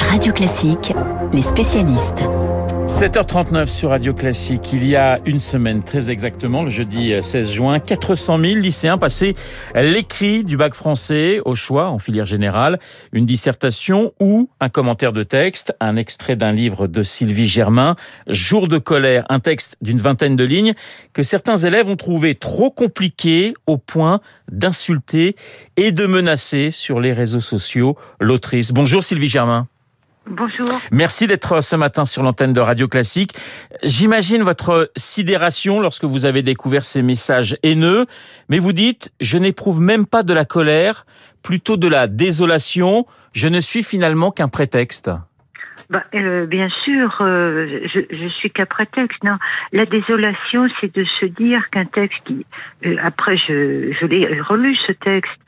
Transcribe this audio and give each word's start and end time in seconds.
Radio 0.00 0.32
Classique, 0.32 0.92
les 1.32 1.42
spécialistes. 1.42 2.24
7h39 2.86 3.68
sur 3.68 3.90
Radio 3.90 4.12
Classique. 4.12 4.72
Il 4.72 4.84
y 4.84 4.96
a 4.96 5.20
une 5.24 5.38
semaine, 5.38 5.82
très 5.84 6.10
exactement, 6.10 6.64
le 6.64 6.70
jeudi 6.70 7.14
16 7.20 7.50
juin, 7.50 7.78
400 7.78 8.38
000 8.38 8.54
lycéens 8.56 8.98
passaient 8.98 9.34
l'écrit 9.74 10.42
du 10.42 10.56
bac 10.56 10.74
français 10.74 11.40
au 11.44 11.54
choix 11.54 11.88
en 11.88 11.98
filière 11.98 12.24
générale, 12.24 12.80
une 13.12 13.26
dissertation 13.26 14.12
ou 14.18 14.50
un 14.58 14.68
commentaire 14.68 15.12
de 15.12 15.22
texte, 15.22 15.72
un 15.80 15.96
extrait 15.96 16.34
d'un 16.34 16.52
livre 16.52 16.88
de 16.88 17.02
Sylvie 17.04 17.48
Germain, 17.48 17.94
Jour 18.26 18.66
de 18.66 18.78
colère, 18.78 19.24
un 19.28 19.38
texte 19.38 19.76
d'une 19.80 19.98
vingtaine 19.98 20.34
de 20.34 20.44
lignes 20.44 20.74
que 21.12 21.22
certains 21.22 21.56
élèves 21.56 21.88
ont 21.88 21.96
trouvé 21.96 22.34
trop 22.34 22.70
compliqué 22.70 23.54
au 23.66 23.78
point 23.78 24.18
d'insulter 24.50 25.36
et 25.76 25.92
de 25.92 26.06
menacer 26.06 26.72
sur 26.72 27.00
les 27.00 27.12
réseaux 27.12 27.40
sociaux 27.40 27.96
l'autrice. 28.18 28.72
Bonjour 28.72 29.04
Sylvie 29.04 29.28
Germain. 29.28 29.68
Bonjour. 30.30 30.68
Merci 30.92 31.26
d'être 31.26 31.60
ce 31.60 31.74
matin 31.74 32.04
sur 32.04 32.22
l'antenne 32.22 32.52
de 32.52 32.60
Radio 32.60 32.86
Classique. 32.86 33.34
J'imagine 33.82 34.44
votre 34.44 34.92
sidération 34.96 35.80
lorsque 35.80 36.04
vous 36.04 36.24
avez 36.24 36.42
découvert 36.42 36.84
ces 36.84 37.02
messages 37.02 37.58
haineux, 37.64 38.06
mais 38.48 38.60
vous 38.60 38.72
dites, 38.72 39.10
je 39.20 39.38
n'éprouve 39.38 39.80
même 39.80 40.06
pas 40.06 40.22
de 40.22 40.32
la 40.32 40.44
colère, 40.44 41.04
plutôt 41.42 41.76
de 41.76 41.88
la 41.88 42.06
désolation, 42.06 43.06
je 43.32 43.48
ne 43.48 43.58
suis 43.58 43.82
finalement 43.82 44.30
qu'un 44.30 44.48
prétexte. 44.48 45.10
Bah, 45.88 46.04
euh, 46.14 46.46
bien 46.46 46.68
sûr, 46.68 47.16
euh, 47.20 47.80
je, 47.92 48.00
je 48.10 48.28
suis 48.28 48.50
qu'un 48.50 48.66
prétexte. 48.66 49.22
Non, 49.24 49.38
la 49.72 49.86
désolation, 49.86 50.68
c'est 50.80 50.94
de 50.94 51.04
se 51.04 51.26
dire 51.26 51.68
qu'un 51.70 51.84
texte 51.84 52.22
qui, 52.24 52.46
euh, 52.86 52.96
après, 53.02 53.36
je, 53.36 53.92
je 53.92 54.06
l'ai 54.06 54.40
relu 54.40 54.76
ce 54.76 54.92
texte, 54.92 55.40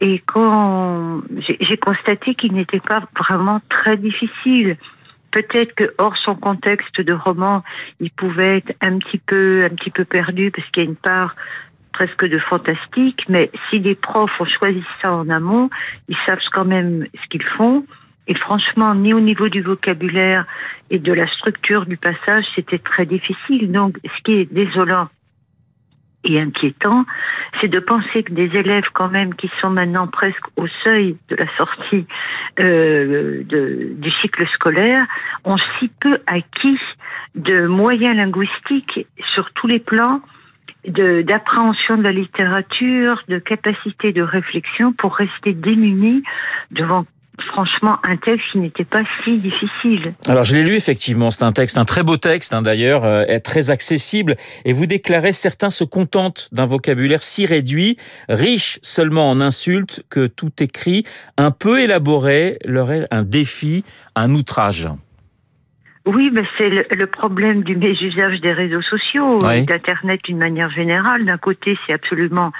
et 0.00 0.22
quand 0.26 1.22
j'ai 1.38 1.76
constaté 1.76 2.34
qu'il 2.34 2.52
n'était 2.52 2.80
pas 2.80 3.02
vraiment 3.18 3.60
très 3.68 3.96
difficile. 3.96 4.76
Peut-être 5.32 5.76
que 5.76 5.94
hors 5.98 6.16
son 6.16 6.34
contexte 6.34 7.00
de 7.00 7.12
roman, 7.12 7.62
il 8.00 8.10
pouvait 8.10 8.56
être 8.56 8.72
un 8.80 8.98
petit 8.98 9.18
peu, 9.18 9.64
un 9.64 9.72
petit 9.76 9.92
peu 9.92 10.04
perdu 10.04 10.50
parce 10.50 10.68
qu'il 10.70 10.82
y 10.82 10.86
a 10.86 10.88
une 10.88 10.96
part 10.96 11.36
presque 11.92 12.24
de 12.24 12.38
fantastique. 12.38 13.26
Mais 13.28 13.48
si 13.68 13.78
des 13.78 13.94
profs 13.94 14.40
ont 14.40 14.44
choisi 14.44 14.82
ça 15.00 15.12
en 15.12 15.28
amont, 15.28 15.70
ils 16.08 16.16
savent 16.26 16.40
quand 16.50 16.64
même 16.64 17.06
ce 17.14 17.28
qu'ils 17.28 17.44
font. 17.44 17.84
Et 18.30 18.34
franchement, 18.34 18.94
ni 18.94 19.12
au 19.12 19.18
niveau 19.18 19.48
du 19.48 19.60
vocabulaire 19.60 20.46
et 20.88 21.00
de 21.00 21.12
la 21.12 21.26
structure 21.26 21.84
du 21.84 21.96
passage, 21.96 22.44
c'était 22.54 22.78
très 22.78 23.04
difficile. 23.04 23.72
Donc, 23.72 23.98
ce 24.04 24.22
qui 24.22 24.34
est 24.34 24.52
désolant, 24.52 25.08
et 26.22 26.38
inquiétant, 26.38 27.06
c'est 27.60 27.66
de 27.66 27.80
penser 27.80 28.22
que 28.22 28.32
des 28.32 28.50
élèves 28.56 28.88
quand 28.92 29.08
même 29.08 29.34
qui 29.34 29.50
sont 29.60 29.70
maintenant 29.70 30.06
presque 30.06 30.44
au 30.54 30.68
seuil 30.84 31.16
de 31.28 31.34
la 31.34 31.46
sortie 31.56 32.06
euh, 32.60 33.42
du 33.42 34.10
cycle 34.20 34.46
scolaire 34.54 35.06
ont 35.44 35.56
si 35.78 35.88
peu 36.00 36.18
acquis 36.26 36.78
de 37.34 37.66
moyens 37.66 38.16
linguistiques 38.16 39.08
sur 39.34 39.50
tous 39.54 39.66
les 39.66 39.80
plans 39.80 40.20
d'appréhension 40.86 41.96
de 41.98 42.02
la 42.04 42.12
littérature, 42.12 43.24
de 43.28 43.38
capacité 43.38 44.12
de 44.12 44.22
réflexion 44.22 44.92
pour 44.92 45.16
rester 45.16 45.52
démunis 45.52 46.22
devant 46.70 47.06
franchement 47.42 47.98
un 48.04 48.16
texte 48.16 48.46
qui 48.52 48.58
n'était 48.58 48.84
pas 48.84 49.02
si 49.22 49.38
difficile. 49.38 50.14
Alors 50.28 50.44
je 50.44 50.56
l'ai 50.56 50.62
lu 50.62 50.74
effectivement, 50.74 51.30
c'est 51.30 51.42
un 51.42 51.52
texte, 51.52 51.78
un 51.78 51.84
très 51.84 52.02
beau 52.02 52.16
texte 52.16 52.52
hein, 52.54 52.62
d'ailleurs, 52.62 53.04
euh, 53.04 53.24
très 53.42 53.70
accessible. 53.70 54.36
Et 54.64 54.72
vous 54.72 54.86
déclarez 54.86 55.32
certains 55.32 55.70
se 55.70 55.84
contentent 55.84 56.48
d'un 56.52 56.66
vocabulaire 56.66 57.22
si 57.22 57.46
réduit, 57.46 57.96
riche 58.28 58.78
seulement 58.82 59.30
en 59.30 59.40
insultes, 59.40 60.02
que 60.10 60.26
tout 60.26 60.52
écrit 60.60 61.04
un 61.36 61.50
peu 61.50 61.80
élaboré 61.80 62.58
leur 62.64 62.92
est 62.92 63.06
un 63.10 63.22
défi, 63.22 63.84
un 64.14 64.34
outrage. 64.34 64.88
Oui, 66.06 66.30
mais 66.32 66.44
c'est 66.56 66.70
le, 66.70 67.06
problème 67.06 67.62
du 67.62 67.76
mésusage 67.76 68.40
des 68.40 68.52
réseaux 68.52 68.80
sociaux, 68.80 69.38
d'Internet 69.38 70.20
d'une 70.24 70.38
manière 70.38 70.70
générale. 70.70 71.26
D'un 71.26 71.36
côté, 71.36 71.78
c'est 71.86 71.92
absolument, 71.92 72.52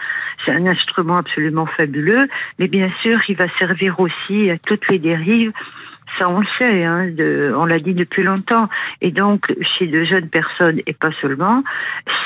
c'est 0.44 0.52
un 0.52 0.66
instrument 0.66 1.16
absolument 1.16 1.64
fabuleux, 1.64 2.28
mais 2.58 2.68
bien 2.68 2.88
sûr, 3.02 3.18
il 3.28 3.36
va 3.36 3.46
servir 3.58 3.98
aussi 3.98 4.50
à 4.50 4.58
toutes 4.58 4.86
les 4.88 4.98
dérives. 4.98 5.52
Ça, 6.18 6.28
on 6.28 6.40
le 6.40 6.46
sait, 6.58 6.84
hein, 6.84 7.08
de, 7.10 7.52
on 7.56 7.64
l'a 7.64 7.78
dit 7.78 7.94
depuis 7.94 8.22
longtemps. 8.22 8.68
Et 9.00 9.10
donc, 9.10 9.52
chez 9.62 9.86
de 9.86 10.04
jeunes 10.04 10.28
personnes, 10.28 10.80
et 10.86 10.92
pas 10.92 11.12
seulement, 11.20 11.62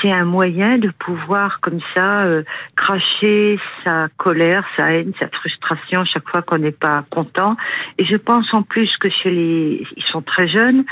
c'est 0.01 0.11
un 0.11 0.25
moyen 0.25 0.77
de 0.77 0.89
pouvoir, 0.89 1.59
comme 1.61 1.79
ça, 1.93 2.25
euh, 2.25 2.43
cracher 2.75 3.59
sa 3.83 4.07
colère, 4.17 4.65
sa 4.75 4.91
haine, 4.91 5.13
sa 5.19 5.27
frustration 5.29 6.03
chaque 6.05 6.27
fois 6.27 6.41
qu'on 6.41 6.57
n'est 6.57 6.71
pas 6.71 7.03
content. 7.09 7.55
Et 7.97 8.05
je 8.05 8.15
pense 8.15 8.53
en 8.53 8.63
plus 8.63 8.97
que 8.97 9.09
chez 9.09 9.31
les, 9.31 9.87
ils 9.95 10.03
sont 10.03 10.21
très 10.21 10.47
jeunes, 10.47 10.83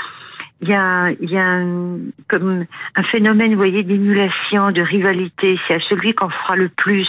il 0.60 0.68
y 0.68 0.74
a, 0.74 1.10
il 1.20 1.30
y 1.30 1.36
a 1.36 1.44
un, 1.44 1.98
comme 2.28 2.64
un 2.96 3.02
phénomène, 3.02 3.50
vous 3.50 3.56
voyez, 3.56 3.82
d'émulation, 3.82 4.70
de 4.70 4.80
rivalité. 4.80 5.58
C'est 5.66 5.74
à 5.74 5.80
celui 5.80 6.14
qu'on 6.14 6.30
fera 6.30 6.56
le 6.56 6.68
plus. 6.68 7.08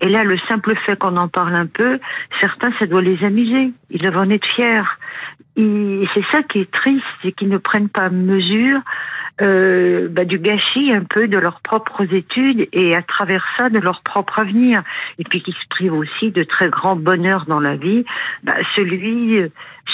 Et 0.00 0.08
là, 0.08 0.24
le 0.24 0.38
simple 0.48 0.74
fait 0.86 0.96
qu'on 0.96 1.16
en 1.16 1.28
parle 1.28 1.54
un 1.54 1.66
peu, 1.66 1.98
certains, 2.40 2.72
ça 2.78 2.86
doit 2.86 3.02
les 3.02 3.24
amuser. 3.24 3.72
Ils 3.90 4.00
doivent 4.00 4.18
en 4.18 4.30
être 4.30 4.46
fiers. 4.46 4.82
Et 5.56 6.04
c'est 6.14 6.24
ça 6.30 6.42
qui 6.44 6.60
est 6.60 6.70
triste, 6.70 7.06
c'est 7.22 7.32
qu'ils 7.32 7.48
ne 7.48 7.58
prennent 7.58 7.88
pas 7.88 8.10
mesure 8.10 8.80
euh, 9.40 10.08
bah, 10.10 10.24
du 10.24 10.38
gâchis 10.38 10.92
un 10.92 11.04
peu 11.04 11.28
de 11.28 11.38
leurs 11.38 11.60
propres 11.60 12.12
études 12.12 12.68
et 12.72 12.94
à 12.94 13.02
travers 13.02 13.44
ça 13.56 13.68
de 13.68 13.78
leur 13.78 14.02
propre 14.02 14.40
avenir. 14.40 14.82
Et 15.18 15.24
puis 15.24 15.42
qui 15.42 15.52
se 15.52 15.68
privent 15.70 15.94
aussi 15.94 16.30
de 16.30 16.42
très 16.42 16.68
grands 16.68 16.96
bonheurs 16.96 17.44
dans 17.46 17.60
la 17.60 17.76
vie, 17.76 18.04
bah, 18.42 18.54
celui, 18.74 19.40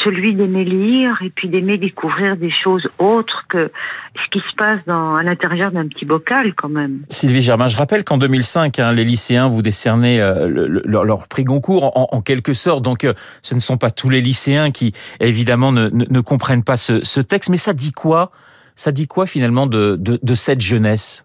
celui 0.03 0.35
d'aimer 0.35 0.65
lire 0.65 1.19
et 1.23 1.31
puis 1.31 1.49
d'aimer 1.49 1.79
découvrir 1.79 2.37
des 2.37 2.51
choses 2.51 2.91
autres 2.99 3.45
que 3.49 3.71
ce 4.17 4.31
qui 4.31 4.41
se 4.41 4.55
passe 4.57 4.81
dans, 4.87 5.17
à 5.17 5.23
l'intérieur 5.23 5.71
d'un 5.73 5.87
petit 5.89 6.07
bocal 6.07 6.55
quand 6.55 6.69
même. 6.69 7.01
Sylvie 7.09 7.43
Germain, 7.43 7.69
je 7.69 7.77
rappelle 7.77 8.05
qu'en 8.05 8.19
2005, 8.19 8.79
hein, 8.79 8.93
les 8.93 9.05
lycéens 9.05 9.49
vous 9.49 9.63
décernaient 9.63 10.21
euh, 10.21 10.81
leur, 10.85 11.29
prix 11.29 11.45
Goncourt 11.45 11.93
en, 11.95 12.21
quelque 12.23 12.55
sorte. 12.55 12.83
Donc 12.83 13.05
euh, 13.05 13.15
ce 13.43 13.55
ne 13.55 13.61
sont 13.61 13.77
pas 13.77 13.91
tous 13.91 14.11
les 14.11 14.21
lycéens 14.21 14.71
qui 14.71 14.93
évidemment 15.21 15.73
ne, 15.73 15.89
ne, 15.91 16.05
ne 16.09 16.21
comprennent 16.21 16.65
pas 16.65 16.77
ce 16.77 17.21
texte, 17.21 17.51
mais 17.51 17.57
ça 17.57 17.73
dit 17.73 17.93
quoi 17.93 18.31
ça 18.75 18.93
dit 18.93 19.07
quoi 19.07 19.27
finalement 19.27 19.67
de, 19.67 19.97
de, 19.97 20.35
cette 20.35 20.61
jeunesse? 20.61 21.25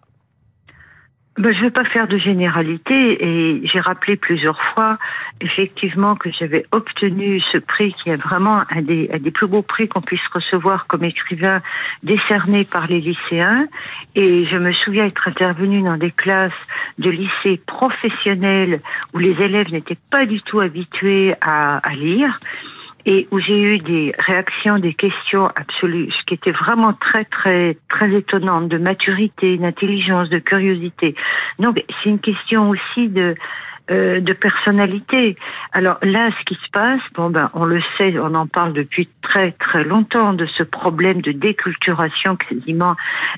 Ben, 1.38 1.54
je 1.54 1.58
ne 1.58 1.64
vais 1.64 1.70
pas 1.70 1.84
faire 1.84 2.06
de 2.06 2.18
généralité 2.18 3.24
et 3.24 3.66
j'ai 3.66 3.80
rappelé 3.80 4.16
plusieurs 4.16 4.60
fois 4.74 4.98
effectivement 5.40 6.14
que 6.14 6.30
j'avais 6.30 6.66
obtenu 6.70 7.40
ce 7.40 7.56
prix 7.56 7.94
qui 7.94 8.10
est 8.10 8.16
vraiment 8.16 8.62
un 8.70 8.82
des, 8.82 9.08
un 9.12 9.18
des 9.18 9.30
plus 9.30 9.46
beaux 9.46 9.62
prix 9.62 9.88
qu'on 9.88 10.02
puisse 10.02 10.26
recevoir 10.32 10.86
comme 10.86 11.04
écrivain 11.04 11.62
décerné 12.02 12.64
par 12.64 12.88
les 12.88 13.00
lycéens. 13.00 13.68
Et 14.16 14.42
je 14.42 14.58
me 14.58 14.72
souviens 14.72 15.06
être 15.06 15.28
intervenue 15.28 15.82
dans 15.82 15.96
des 15.96 16.10
classes 16.10 16.52
de 16.98 17.10
lycées 17.10 17.60
professionnels 17.64 18.80
où 19.14 19.18
les 19.18 19.40
élèves 19.40 19.72
n'étaient 19.72 19.98
pas 20.10 20.26
du 20.26 20.42
tout 20.42 20.60
habitués 20.60 21.34
à 21.40 21.80
lire 21.94 22.38
et 23.06 23.28
où 23.30 23.38
j'ai 23.38 23.60
eu 23.60 23.78
des 23.78 24.14
réactions, 24.18 24.78
des 24.78 24.94
questions 24.94 25.46
absolues, 25.46 26.10
ce 26.10 26.24
qui 26.26 26.34
était 26.34 26.52
vraiment 26.52 26.92
très 26.92 27.24
très 27.24 27.76
très 27.88 28.12
étonnant, 28.12 28.60
de 28.60 28.78
maturité, 28.78 29.56
d'intelligence, 29.56 30.28
de 30.28 30.38
curiosité. 30.38 31.14
Donc 31.58 31.82
c'est 32.02 32.10
une 32.10 32.20
question 32.20 32.70
aussi 32.70 33.08
de 33.08 33.34
euh, 33.90 34.20
de 34.20 34.32
personnalité. 34.32 35.36
Alors 35.72 35.98
là, 36.02 36.30
ce 36.38 36.44
qui 36.44 36.54
se 36.54 36.70
passe, 36.72 37.00
bon 37.14 37.30
ben, 37.30 37.50
on 37.54 37.64
le 37.64 37.80
sait, 37.98 38.16
on 38.18 38.34
en 38.34 38.46
parle 38.46 38.72
depuis 38.72 39.08
très 39.22 39.52
très 39.52 39.82
longtemps 39.82 40.32
de 40.32 40.46
ce 40.46 40.62
problème 40.62 41.20
de 41.22 41.32
déculturation 41.32 42.36
quasiment 42.36 42.94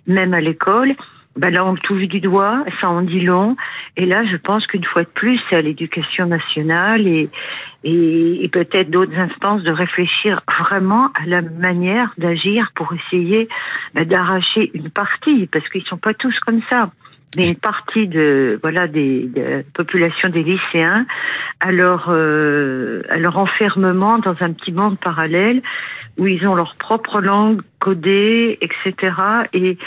même 0.07 0.35
à 0.35 0.41
l'école 0.41 0.95
ben 1.37 1.51
là, 1.51 1.65
on 1.65 1.75
touche 1.77 2.05
du 2.05 2.21
doigt, 2.21 2.65
ça 2.81 2.91
en 2.91 3.03
dit 3.03 3.21
long. 3.21 3.57
Et 3.97 4.07
là, 4.07 4.25
je 4.25 4.37
pense 4.37 4.67
qu'une 4.67 4.85
fois 4.85 5.03
de 5.03 5.09
plus, 5.09 5.39
c'est 5.39 5.57
à 5.57 5.63
l'éducation 5.63 6.27
nationale 6.27 7.07
et, 7.07 7.31
et, 7.85 8.49
peut-être 8.53 8.91
d'autres 8.91 9.17
instances 9.19 9.63
de 9.63 9.71
réfléchir 9.71 10.43
vraiment 10.61 11.07
à 11.21 11.27
la 11.27 11.41
manière 11.43 12.13
d'agir 12.19 12.71
pour 12.75 12.93
essayer 12.93 13.49
ben, 13.95 14.05
d'arracher 14.05 14.71
une 14.75 14.91
partie, 14.91 15.47
parce 15.47 15.69
qu'ils 15.69 15.85
sont 15.85 15.97
pas 15.97 16.15
tous 16.15 16.39
comme 16.41 16.61
ça 16.69 16.91
mais 17.37 17.49
une 17.49 17.57
partie 17.57 18.09
de 18.09 18.59
voilà 18.63 18.87
des 18.87 19.27
de 19.27 19.41
la 19.41 19.63
population 19.75 20.29
des 20.29 20.43
lycéens 20.43 21.07
à 21.61 21.73
leur 21.73 22.07
euh, 22.09 23.03
à 23.09 23.17
leur 23.17 23.39
enfermement 23.39 24.19
dans 24.19 24.37
un 24.41 24.53
petit 24.53 24.73
monde 24.73 24.99
parallèle 24.99 25.63
où 26.19 26.27
ils 26.27 26.47
ont 26.47 26.55
leur 26.55 26.75
propre 26.75 27.21
langue 27.21 27.63
codée 27.79 28.59
etc 28.61 29.15
et 29.55 29.79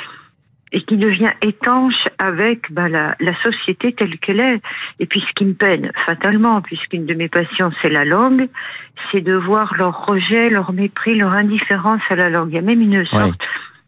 et 0.72 0.82
qui 0.82 0.98
devient 0.98 1.32
étanche 1.42 2.04
avec 2.18 2.72
bah, 2.72 2.90
la, 2.90 3.16
la, 3.20 3.36
société 3.44 3.94
telle 3.94 4.18
qu'elle 4.20 4.42
est. 4.42 4.62
Et 5.00 5.06
puis 5.06 5.22
ce 5.22 5.34
qui 5.36 5.46
me 5.46 5.54
peine 5.54 5.92
fatalement, 6.06 6.62
puisqu'une 6.62 7.06
de 7.06 7.14
mes 7.14 7.30
passions 7.30 7.72
c'est 7.82 7.90
la 7.90 8.06
langue, 8.06 8.48
c'est 9.12 9.22
de 9.22 9.36
voir 9.36 9.74
leur 9.78 10.06
rejet, 10.06 10.50
leur 10.50 10.74
mépris, 10.74 11.18
leur 11.18 11.34
indifférence 11.34 12.02
à 12.10 12.16
la 12.16 12.30
langue. 12.30 12.50
Il 12.52 12.56
y 12.56 12.60
a 12.60 12.62
même 12.62 12.82
une 12.82 13.06
sorte, 13.06 13.40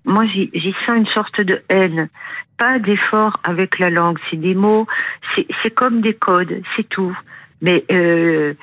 moi 0.06 0.26
j'y 0.26 0.76
sens 0.86 0.98
une 0.98 1.08
sorte 1.08 1.42
de 1.42 1.62
haine, 1.70 2.10
pas 2.58 2.80
d'effort 2.80 3.40
avec 3.44 3.80
la 3.80 3.90
langue. 3.90 4.18
C'est 4.30 4.40
des 4.40 4.56
mots, 4.56 4.88
c'est 5.36 5.74
comme 5.74 6.02
des 6.02 6.14
codes, 6.14 6.62
c'est 6.76 6.88
tout. 6.88 7.18
Mais 7.62 7.84
euh, 7.92 8.54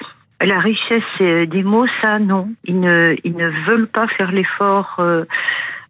la 0.40 0.60
richesse 0.60 1.02
des 1.20 1.62
mots, 1.62 1.86
ça, 2.00 2.18
non. 2.18 2.50
Ils 2.64 2.78
ne, 2.78 3.16
ils 3.24 3.36
ne 3.36 3.48
veulent 3.66 3.88
pas 3.88 4.06
faire 4.06 4.30
l'effort 4.30 4.96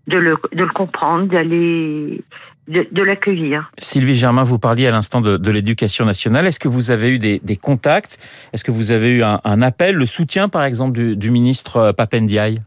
de, 0.06 0.19
le, 0.19 0.37
de 0.53 0.65
le 0.65 0.71
comprendre, 0.71 1.29
d'aller 1.29 2.23
de, 2.69 3.03
l'accueillir. 3.03 3.71
Sylvie 3.79 4.17
Germain, 4.17 4.43
vous 4.43 4.59
parliez 4.59 4.87
à 4.87 4.91
l'instant 4.91 5.21
de, 5.21 5.51
l'éducation 5.51 6.05
nationale. 6.05 6.47
Est-ce 6.47 6.61
que 6.61 6.69
vous 6.69 6.91
avez 6.91 7.11
eu 7.11 7.19
des, 7.19 7.56
contacts? 7.56 8.19
Est-ce 8.53 8.65
que 8.65 8.71
vous 8.71 8.93
avez 8.93 9.11
eu 9.11 9.23
un, 9.23 9.62
appel, 9.62 9.95
le 9.95 10.06
soutien 10.06 10.49
par 10.49 10.65
exemple 10.65 10.93
du, 10.93 11.17
du 11.17 11.31
ministre 11.31 11.93
Papendiaï? 11.93 12.61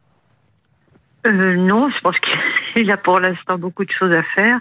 Euh, 1.26 1.56
Non, 1.56 1.90
je 1.90 2.00
pense 2.02 2.18
qu'il 2.20 2.34
il 2.82 2.92
a 2.92 2.98
pour 2.98 3.20
l'instant 3.20 3.58
beaucoup 3.58 3.86
de 3.86 3.92
choses 3.92 4.12
à 4.12 4.24
faire. 4.24 4.60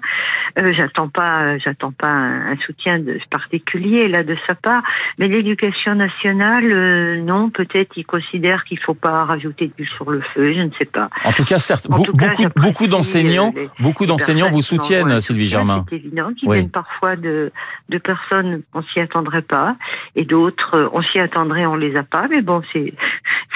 Euh, 0.58 0.72
j'attends 0.72 1.08
pas, 1.08 1.58
j'attends 1.58 1.92
pas 1.92 2.08
un, 2.08 2.56
soutien 2.64 2.98
de, 2.98 3.18
particulier 3.30 4.08
là 4.08 4.22
de 4.22 4.36
sa 4.46 4.54
part. 4.54 4.82
Mais 5.18 5.28
l'éducation 5.28 5.94
nationale, 5.94 6.64
euh, 6.72 7.20
non, 7.20 7.50
peut-être 7.50 7.92
il 7.96 8.04
considère 8.04 8.64
qu'il 8.64 8.78
faut 8.78 8.94
pas 8.94 9.24
rajouter 9.24 9.70
du 9.76 9.86
sur 9.86 10.10
le 10.10 10.20
feu. 10.34 10.54
Je 10.54 10.60
ne 10.60 10.70
sais 10.78 10.86
pas. 10.86 11.08
En 11.24 11.32
tout 11.32 11.44
cas, 11.44 11.58
certes, 11.58 11.88
beaucoup, 11.88 12.12
beaucoup 12.56 12.86
d'enseignants, 12.86 13.52
euh, 13.56 13.66
beaucoup 13.80 14.06
d'enseignants 14.06 14.50
vous 14.50 14.62
soutiennent, 14.62 15.20
Sylvie 15.20 15.48
Germain. 15.48 15.84
C'est 15.88 15.96
évident 15.96 16.32
qu'ils 16.34 16.50
viennent 16.50 16.70
parfois 16.70 17.16
de 17.16 17.52
de 17.88 17.98
personnes 17.98 18.62
on 18.74 18.82
s'y 18.82 19.00
attendrait 19.00 19.42
pas, 19.42 19.76
et 20.16 20.24
d'autres 20.24 20.90
on 20.92 21.02
s'y 21.02 21.18
attendrait, 21.18 21.66
on 21.66 21.76
les 21.76 21.96
a 21.96 22.02
pas. 22.02 22.26
Mais 22.28 22.42
bon, 22.42 22.62
c'est 22.72 22.94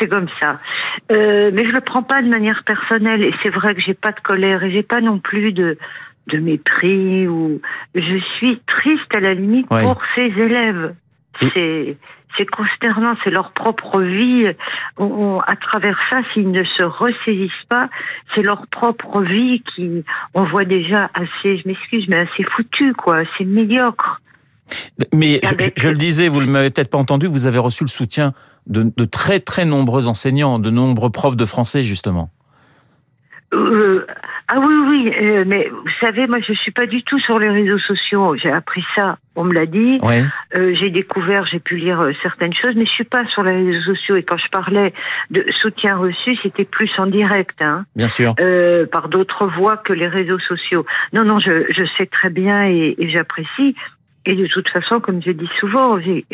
c'est 0.00 0.08
comme 0.08 0.28
ça. 0.40 0.56
mais 1.10 1.64
je 1.64 1.72
le 1.72 1.80
prends 1.80 2.02
pas 2.02 2.22
de 2.22 2.28
manière 2.28 2.64
personnelle. 2.64 3.24
Et 3.24 3.32
c'est 3.42 3.50
vrai 3.50 3.74
que 3.74 3.80
j'ai 3.80 3.94
pas 3.94 4.10
de 4.12 4.20
colère 4.20 4.64
et 4.64 4.72
j'ai 4.72 4.82
pas 4.82 5.00
non 5.00 5.18
plus 5.18 5.52
de 5.52 5.78
de 6.26 6.38
mépris 6.38 7.26
ou 7.28 7.60
je 7.94 8.18
suis 8.36 8.60
triste 8.66 9.14
à 9.14 9.20
la 9.20 9.34
limite 9.34 9.68
pour 9.68 10.00
ces 10.14 10.26
élèves. 10.26 10.94
C'est 11.40 11.96
c'est 12.38 12.46
consternant, 12.46 13.14
c'est 13.24 13.30
leur 13.30 13.52
propre 13.52 14.00
vie. 14.00 14.46
On, 14.98 15.40
à 15.40 15.56
travers 15.56 15.98
ça, 16.10 16.20
s'ils 16.32 16.50
ne 16.50 16.64
se 16.64 16.82
ressaisissent 16.82 17.66
pas, 17.68 17.88
c'est 18.34 18.42
leur 18.42 18.66
propre 18.68 19.20
vie 19.22 19.62
qui, 19.74 20.04
on 20.34 20.44
voit 20.44 20.64
déjà 20.64 21.10
assez, 21.14 21.58
je 21.58 21.66
m'excuse, 21.66 22.06
mais 22.08 22.20
assez 22.20 22.44
foutu, 22.44 22.94
quoi, 22.94 23.18
assez 23.18 23.44
médiocre. 23.44 24.20
Mais 25.12 25.40
je, 25.76 25.88
le 25.88 25.96
disais, 25.96 26.28
vous 26.28 26.40
ne 26.40 26.46
m'avez 26.46 26.70
peut-être 26.70 26.90
pas 26.90 26.98
entendu, 26.98 27.26
vous 27.26 27.46
avez 27.46 27.58
reçu 27.58 27.84
le 27.84 27.88
soutien 27.88 28.32
de, 28.66 28.92
de 28.96 29.04
très 29.04 29.40
très 29.40 29.64
nombreux 29.64 30.06
enseignants, 30.06 30.58
de 30.58 30.70
nombreux 30.70 31.10
profs 31.10 31.36
de 31.36 31.44
français, 31.44 31.82
justement. 31.82 32.30
Euh, 33.52 34.06
ah 34.52 34.58
oui, 34.58 34.74
oui, 34.88 35.12
euh, 35.22 35.44
mais 35.46 35.68
vous 35.68 35.92
savez, 36.00 36.26
moi 36.26 36.38
je 36.46 36.52
suis 36.54 36.72
pas 36.72 36.86
du 36.86 37.04
tout 37.04 37.20
sur 37.20 37.38
les 37.38 37.48
réseaux 37.48 37.78
sociaux. 37.78 38.34
J'ai 38.34 38.50
appris 38.50 38.84
ça, 38.96 39.16
on 39.36 39.44
me 39.44 39.52
l'a 39.52 39.66
dit. 39.66 40.00
Euh, 40.56 40.74
j'ai 40.74 40.90
découvert, 40.90 41.46
j'ai 41.46 41.60
pu 41.60 41.76
lire 41.76 42.00
euh, 42.00 42.12
certaines 42.20 42.52
choses, 42.52 42.74
mais 42.74 42.84
je 42.84 42.90
suis 42.90 43.04
pas 43.04 43.24
sur 43.26 43.44
les 43.44 43.52
réseaux 43.52 43.94
sociaux. 43.94 44.16
Et 44.16 44.24
quand 44.24 44.38
je 44.38 44.48
parlais 44.48 44.92
de 45.30 45.44
soutien 45.52 45.96
reçu, 45.96 46.34
c'était 46.34 46.64
plus 46.64 46.90
en 46.98 47.06
direct, 47.06 47.62
hein, 47.62 47.84
Bien 47.94 48.08
sûr. 48.08 48.34
Euh, 48.40 48.86
par 48.86 49.08
d'autres 49.08 49.46
voies 49.46 49.76
que 49.76 49.92
les 49.92 50.08
réseaux 50.08 50.40
sociaux. 50.40 50.84
Non, 51.12 51.24
non, 51.24 51.38
je, 51.38 51.66
je 51.76 51.84
sais 51.96 52.06
très 52.06 52.30
bien 52.30 52.66
et, 52.66 52.96
et 52.98 53.08
j'apprécie. 53.08 53.76
Et 54.26 54.34
de 54.34 54.46
toute 54.46 54.68
façon, 54.68 55.00
comme 55.00 55.22
je 55.22 55.30
dis 55.30 55.48
souvent, 55.58 55.98
j'ai 55.98 56.26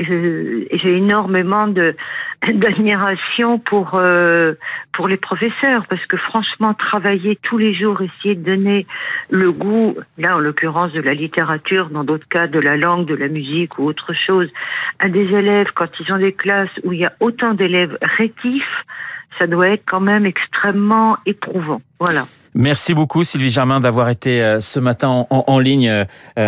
énormément 0.85 1.69
d'admiration 1.69 3.59
pour 3.59 3.93
euh, 3.95 4.55
pour 4.93 5.07
les 5.07 5.17
professeurs 5.17 5.87
parce 5.89 6.05
que 6.07 6.17
franchement, 6.17 6.75
travailler 6.75 7.39
tous 7.43 7.59
les 7.59 7.75
jours, 7.75 8.03
essayer 8.03 8.35
de 8.35 8.43
donner 8.43 8.87
le 9.31 9.53
goût, 9.53 9.97
là 10.19 10.37
en 10.37 10.41
l'occurrence 10.41 10.93
de 10.93 11.01
la 11.01 11.15
littérature, 11.15 11.89
dans 11.91 12.03
d'autres 12.03 12.27
cas 12.29 12.49
de 12.49 12.59
la 12.59 12.77
langue, 12.77 13.07
de 13.07 13.15
la 13.15 13.29
musique 13.29 13.79
ou 13.79 13.85
autre 13.85 14.13
chose, 14.15 14.49
à 14.99 15.09
des 15.09 15.33
élèves 15.33 15.69
quand 15.73 15.89
ils 16.01 16.13
ont 16.13 16.19
des 16.19 16.33
classes 16.33 16.77
où 16.83 16.93
il 16.93 16.99
y 16.99 17.07
a 17.07 17.13
autant 17.21 17.55
d'élèves 17.55 17.97
rétifs, 18.03 18.85
ça 19.39 19.47
doit 19.47 19.69
être 19.69 19.85
quand 19.87 20.01
même 20.01 20.27
extrêmement 20.27 21.19
éprouvant. 21.25 21.83
Voilà. 22.01 22.27
Merci 22.59 22.95
beaucoup 22.95 23.23
Sylvie 23.23 23.51
Germain 23.51 23.81
d'avoir 23.81 24.09
été 24.09 24.43
euh, 24.43 24.61
ce 24.61 24.81
matin 24.81 25.27
en, 25.29 25.59
ligne 25.59 25.91
euh, 25.91 26.05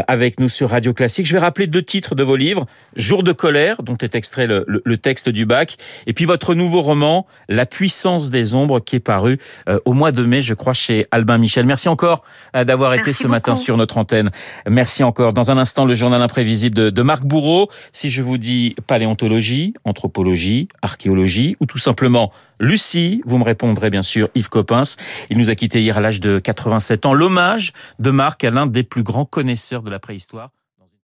avec 0.09 0.41
nous 0.41 0.49
sur 0.49 0.71
Radio 0.71 0.95
Classique. 0.95 1.27
Je 1.27 1.35
vais 1.35 1.39
rappeler 1.39 1.67
deux 1.67 1.83
titres 1.83 2.15
de 2.15 2.23
vos 2.23 2.35
livres. 2.35 2.65
Jour 2.97 3.23
de 3.23 3.33
colère, 3.33 3.83
dont 3.83 3.95
est 4.01 4.15
extrait 4.15 4.47
le, 4.47 4.97
texte 4.97 5.29
du 5.29 5.45
bac, 5.45 5.77
et 6.07 6.15
puis 6.15 6.25
votre 6.25 6.55
nouveau 6.55 6.81
roman, 6.81 7.27
La 7.51 7.67
puissance 7.67 8.31
des 8.31 8.55
ombres, 8.55 8.81
qui 8.81 8.97
est 8.97 9.01
paru 9.01 9.39
euh, 9.69 9.81
au 9.85 9.93
mois 9.93 10.11
de 10.11 10.23
mai, 10.23 10.41
je 10.41 10.55
crois, 10.55 10.73
chez 10.73 11.07
Albin 11.11 11.37
Michel. 11.37 11.67
Merci 11.67 11.91
encore 11.91 12.25
d'avoir 12.55 12.95
été 12.95 13.13
ce 13.13 13.27
matin 13.27 13.55
sur 13.55 13.77
notre 13.77 13.99
antenne. 13.99 14.31
Merci 14.67 15.05
encore. 15.05 15.35
Dans 15.35 15.51
un 15.51 15.59
instant, 15.59 15.85
le 15.85 15.95
journal 15.95 16.23
imprévisible 16.23 16.75
de, 16.75 16.89
de 16.89 17.03
Marc 17.03 17.25
Bourreau. 17.25 17.69
Si 17.93 18.09
je 18.09 18.23
vous 18.23 18.39
dis 18.39 18.75
paléontologie, 18.87 19.75
anthropologie, 19.85 20.69
archéologie, 20.81 21.57
ou 21.61 21.67
tout 21.67 21.77
simplement 21.77 22.33
Lucie, 22.61 23.23
vous 23.25 23.39
me 23.39 23.45
répondrez 23.45 23.91
bien 23.91 24.03
sûr 24.03 24.29
Yves 24.35 24.49
Coppens. 24.49 24.97
Il 25.31 25.39
nous 25.39 25.51
a 25.51 25.55
quitté 25.55 25.81
hier 25.81 25.97
à 25.97 26.01
l'âge 26.01 26.21
de 26.21 26.39
87 26.39 27.07
ans. 27.07 27.15
L'hommage 27.15 27.73
de 27.99 28.11
Marc 28.11 28.43
à 28.45 28.51
l'un 28.51 28.67
des 28.67 28.83
plus 28.83 29.03
grands 29.03 29.25
connaisseurs 29.25 29.83
de 29.83 29.91
la 29.91 29.99
préhistoire. 29.99 30.51